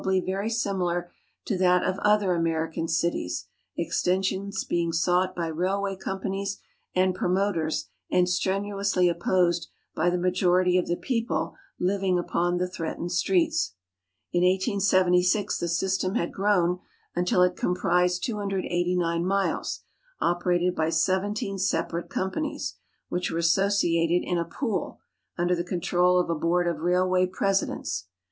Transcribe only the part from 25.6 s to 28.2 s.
control of a hoard of railwav presidents.